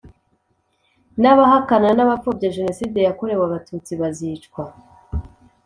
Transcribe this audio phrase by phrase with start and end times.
[1.21, 4.63] n abahakana n abapfobya Jenoside yakorewe Abatutsi bazicwa